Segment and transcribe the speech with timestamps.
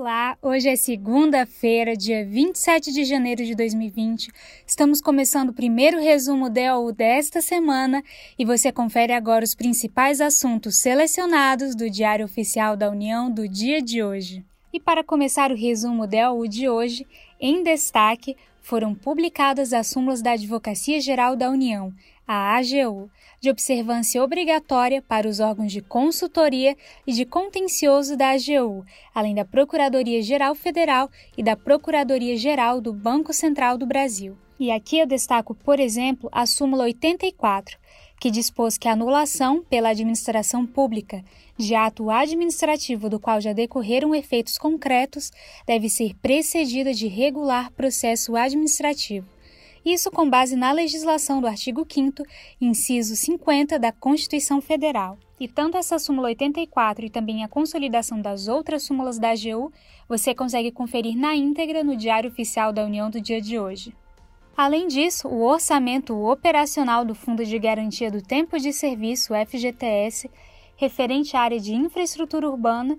[0.00, 4.30] Olá, hoje é segunda-feira, dia 27 de janeiro de 2020.
[4.64, 8.00] Estamos começando o primeiro resumo DOU desta semana
[8.38, 13.82] e você confere agora os principais assuntos selecionados do Diário Oficial da União do dia
[13.82, 14.44] de hoje.
[14.72, 17.04] E para começar o resumo DOU de hoje,
[17.40, 21.92] em destaque foram publicadas as súmulas da Advocacia Geral da União,
[22.28, 28.84] a AGU, de observância obrigatória para os órgãos de consultoria e de contencioso da AGU,
[29.14, 34.36] além da Procuradoria-Geral Federal e da Procuradoria-Geral do Banco Central do Brasil.
[34.60, 37.78] E aqui eu destaco, por exemplo, a súmula 84,
[38.20, 41.24] que dispôs que a anulação pela administração pública
[41.56, 45.32] de ato administrativo do qual já decorreram efeitos concretos
[45.66, 49.37] deve ser precedida de regular processo administrativo.
[49.84, 52.22] Isso com base na legislação do artigo 5
[52.60, 55.18] inciso 50 da Constituição Federal.
[55.40, 59.72] E tanto essa súmula 84 e também a consolidação das outras súmulas da AGU
[60.08, 63.94] você consegue conferir na íntegra no Diário Oficial da União do dia de hoje.
[64.56, 70.28] Além disso, o orçamento operacional do Fundo de Garantia do Tempo de Serviço, FGTS,
[70.76, 72.98] referente à área de infraestrutura urbana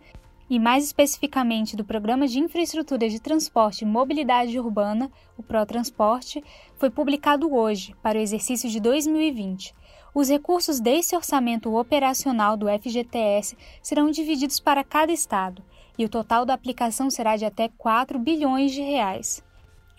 [0.49, 6.43] e mais especificamente do Programa de Infraestrutura de Transporte e Mobilidade Urbana, o ProTransporte,
[6.77, 9.75] foi publicado hoje para o exercício de 2020.
[10.13, 15.63] Os recursos desse orçamento operacional do FGTS serão divididos para cada estado,
[15.97, 19.43] e o total da aplicação será de até 4 bilhões de reais.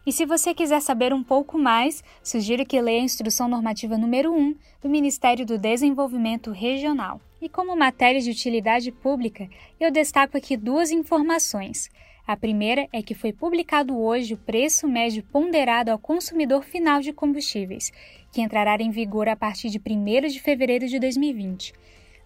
[0.06, 4.32] E se você quiser saber um pouco mais, sugiro que leia a Instrução Normativa número
[4.32, 7.20] 1 do Ministério do Desenvolvimento Regional.
[7.40, 9.46] E como matéria de utilidade pública,
[9.78, 11.90] eu destaco aqui duas informações.
[12.26, 17.12] A primeira é que foi publicado hoje o preço médio ponderado ao consumidor final de
[17.12, 17.92] combustíveis,
[18.32, 21.74] que entrará em vigor a partir de 1 de fevereiro de 2020.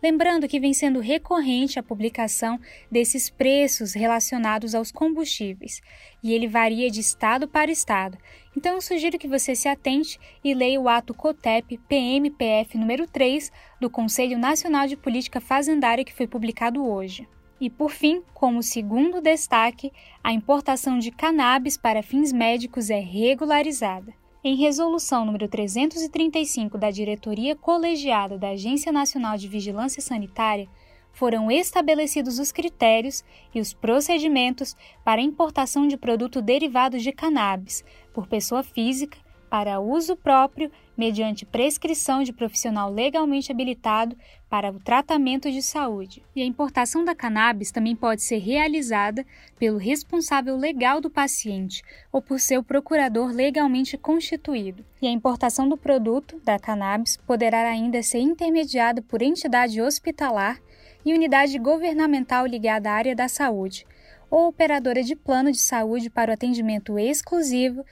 [0.05, 2.61] Lembrando que vem sendo recorrente a publicação
[2.91, 5.81] desses preços relacionados aos combustíveis,
[6.23, 8.19] e ele varia de estado para estado.
[8.55, 13.51] Então eu sugiro que você se atente e leia o ato COTEP PMPF número 3
[13.81, 17.27] do Conselho Nacional de Política Fazendária que foi publicado hoje.
[17.59, 19.91] E por fim, como segundo destaque,
[20.23, 24.13] a importação de cannabis para fins médicos é regularizada.
[24.47, 30.69] Em resolução número 335 da diretoria colegiada da Agência Nacional de Vigilância Sanitária,
[31.15, 33.25] foram estabelecidos os critérios
[33.55, 37.83] e os procedimentos para importação de produto derivado de cannabis
[38.13, 39.17] por pessoa física
[39.55, 44.17] para uso próprio mediante prescrição de profissional legalmente habilitado
[44.51, 46.25] para o tratamento de saúde.
[46.35, 49.25] E a importação da cannabis também pode ser realizada
[49.57, 54.85] pelo responsável legal do paciente ou por seu procurador legalmente constituído.
[55.01, 60.59] E a importação do produto da cannabis poderá ainda ser intermediada por entidade hospitalar
[61.05, 63.87] e unidade governamental ligada à área da saúde,
[64.29, 67.85] ou operadora de plano de saúde para o atendimento exclusivo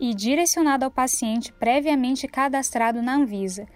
[0.00, 3.66] e direcionado ao paciente previamente cadastrado na Anvisa,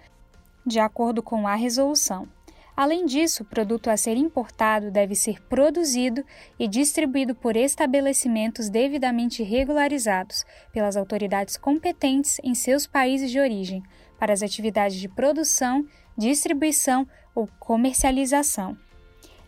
[0.65, 2.27] de acordo com a resolução.
[2.75, 6.25] Além disso, o produto a ser importado deve ser produzido
[6.59, 10.43] e distribuído por estabelecimentos devidamente regularizados
[10.73, 13.81] pelas autoridades competentes em seus países de origem
[14.19, 15.87] para as atividades de produção,
[16.17, 18.77] distribuição ou comercialização.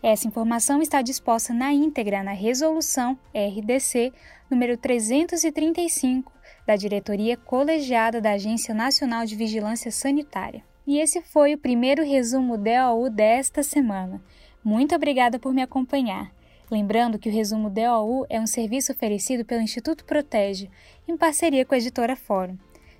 [0.02, 4.12] Essa informação está disposta na íntegra na Resolução RDC
[4.48, 6.37] número 335
[6.68, 10.62] da Diretoria Colegiada da Agência Nacional de Vigilância Sanitária.
[10.86, 14.20] E esse foi o primeiro resumo DOU desta semana.
[14.62, 16.30] Muito obrigada por me acompanhar.
[16.70, 20.68] Lembrando que o resumo DOU é um serviço oferecido pelo Instituto Protege,
[21.08, 22.58] em parceria com a editora Fórum.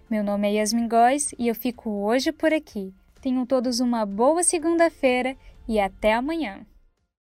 [0.09, 2.95] Meu nome é Yasmin Góes e eu fico hoje por aqui.
[3.21, 5.37] Tenham todos uma boa segunda-feira
[5.69, 6.65] e até amanhã.